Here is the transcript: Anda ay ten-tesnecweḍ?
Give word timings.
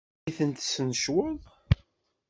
Anda 0.27 0.29
ay 0.29 0.35
ten-tesnecweḍ? 0.37 1.41